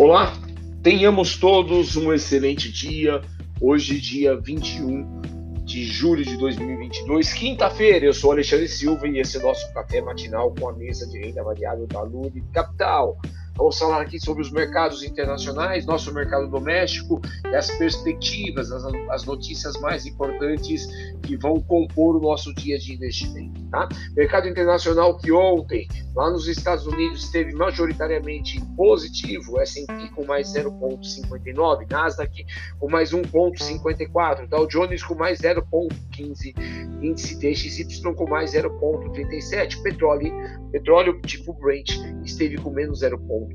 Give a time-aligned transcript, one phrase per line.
[0.00, 0.32] Olá,
[0.82, 3.20] tenhamos todos um excelente dia.
[3.60, 5.20] Hoje, dia 21
[5.62, 8.06] de julho de 2022, quinta-feira.
[8.06, 11.44] Eu sou Alexandre Silva e esse é nosso café matinal com a mesa de renda
[11.44, 13.18] variável da Lune Capital.
[13.56, 17.20] Vamos falar aqui sobre os mercados internacionais, nosso mercado doméstico
[17.54, 20.86] as perspectivas, as, as notícias mais importantes
[21.22, 23.60] que vão compor o nosso dia de investimento.
[23.70, 23.88] Tá?
[24.16, 31.90] Mercado internacional que ontem, lá nos Estados Unidos, esteve majoritariamente positivo, S&P com mais 0,59,
[31.90, 32.46] Nasdaq
[32.78, 36.54] com mais 1,54, Dow Jones com mais 0,15,
[37.02, 40.32] índice DXY com mais 0,37, petróleo,
[40.72, 41.90] petróleo tipo Brent
[42.24, 43.02] esteve com menos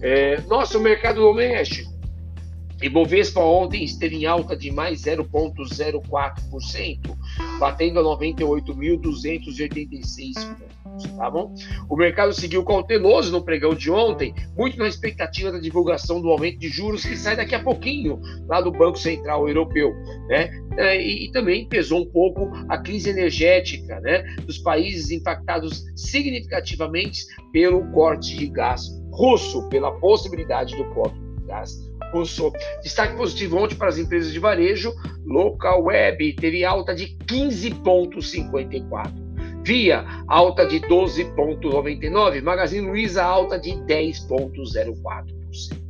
[0.00, 1.92] É, nosso mercado doméstico,
[2.82, 6.98] Ibovespa ontem esteve em alta de mais 0,04%,
[7.58, 10.74] batendo a 98.286 pontos
[11.16, 11.54] tá bom?
[11.88, 16.58] O mercado seguiu cauteloso no pregão de ontem, muito na expectativa da divulgação do aumento
[16.58, 19.92] de juros que sai daqui a pouquinho lá do Banco Central Europeu,
[20.28, 20.50] né?
[20.76, 24.22] É, e, e também pesou um pouco a crise energética, né?
[24.46, 31.94] Dos países impactados significativamente pelo corte de gás russo, pela possibilidade do corte de gás
[32.12, 32.52] russo.
[32.82, 34.94] Destaque positivo ontem para as empresas de varejo,
[35.24, 39.24] Local Web teve alta de 15,54.
[39.64, 45.82] Via alta de 12,99, Magazine Luiza alta de 10,04%.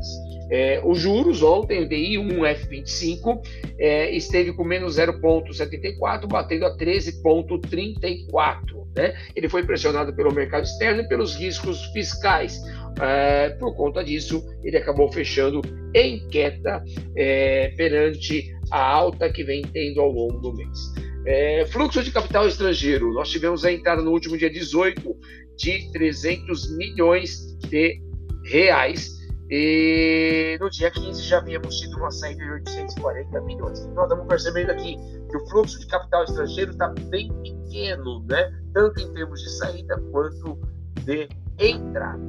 [0.49, 3.41] É, os juros ontem, o DI 1F25,
[3.77, 8.83] é, esteve com menos 0,74, batendo a 13,34.
[8.95, 9.13] Né?
[9.35, 12.61] Ele foi pressionado pelo mercado externo e pelos riscos fiscais.
[13.01, 15.61] É, por conta disso, ele acabou fechando
[15.93, 16.83] em queda
[17.15, 20.79] é, perante a alta que vem tendo ao longo do mês.
[21.25, 23.13] É, fluxo de capital estrangeiro.
[23.13, 25.15] Nós tivemos a entrada no último dia 18
[25.57, 27.99] de 300 milhões de
[28.45, 29.11] reais.
[29.49, 33.79] E no dia 15 já havíamos tido uma saída de 840 milhões.
[33.81, 34.97] Então, estamos percebendo aqui
[35.29, 38.51] que o fluxo de capital estrangeiro está bem pequeno, né?
[38.73, 40.57] tanto em termos de saída quanto
[41.05, 41.29] de
[41.59, 42.27] entrada.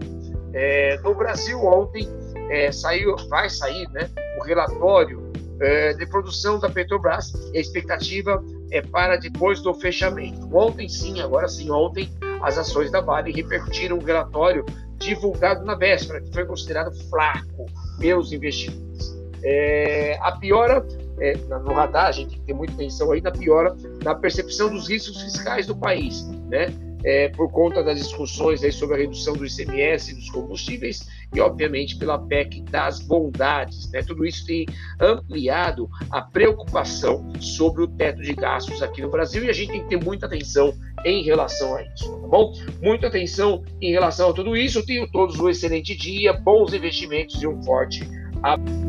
[0.54, 2.08] É, no Brasil, ontem,
[2.48, 4.08] é, saiu, vai sair né,
[4.38, 7.32] o relatório é, de produção da Petrobras.
[7.52, 10.48] A expectativa é para depois do fechamento.
[10.56, 12.08] Ontem, sim, agora sim, ontem,
[12.40, 14.64] as ações da Vale repercutiram o relatório
[14.98, 17.66] divulgado na véspera, que foi considerado fraco
[17.98, 19.12] pelos investidores.
[19.42, 20.86] É, a piora
[21.18, 25.20] é, no radar, a gente tem muita atenção aí na piora na percepção dos riscos
[25.20, 26.72] fiscais do país, né?
[27.04, 31.96] É, por conta das discussões aí sobre a redução do ICMS dos combustíveis e, obviamente,
[31.96, 33.90] pela PEC das bondades.
[33.90, 34.02] Né?
[34.02, 34.66] Tudo isso tem
[35.00, 39.82] ampliado a preocupação sobre o teto de gastos aqui no Brasil e a gente tem
[39.82, 40.72] que ter muita atenção
[41.04, 42.52] em relação a isso, tá bom?
[42.82, 44.84] Muita atenção em relação a tudo isso.
[44.86, 48.08] Tenho todos um excelente dia, bons investimentos e um forte
[48.42, 48.83] abraço.